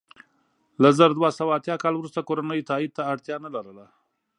[0.81, 3.85] له زر دوه سوه اتیا کال وروسته کورنیو تایید ته اړتیا نه لرله.